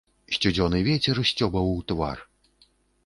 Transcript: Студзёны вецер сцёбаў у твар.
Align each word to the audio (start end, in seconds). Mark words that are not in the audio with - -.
Студзёны 0.37 0.79
вецер 0.87 1.21
сцёбаў 1.33 1.69
у 1.75 1.79
твар. 1.93 2.25